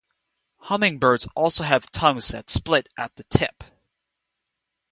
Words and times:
Hummingbirds 0.61 1.27
also 1.35 1.61
have 1.63 1.91
tongues 1.91 2.29
that 2.29 2.49
split 2.49 2.89
at 2.97 3.15
the 3.17 3.23
tip. 3.25 3.63